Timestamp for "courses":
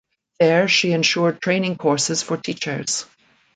1.77-2.23